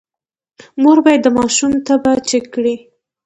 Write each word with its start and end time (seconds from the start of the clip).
مور 0.81 0.97
باید 1.05 1.21
د 1.23 1.27
ماشوم 1.37 1.71
تبه 1.85 2.13
چیک 2.27 2.45
کړي۔ 2.53 2.75